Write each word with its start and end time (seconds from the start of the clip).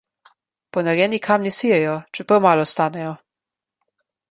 Ponarejeni 0.77 1.19
kamni 1.27 1.51
sijejo, 1.59 1.99
čeprav 2.19 2.43
malo 2.49 2.67
stanejo. 2.75 3.15